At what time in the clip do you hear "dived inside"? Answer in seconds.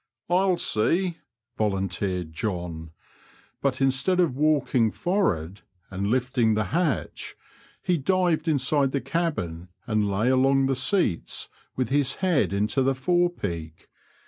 7.99-8.93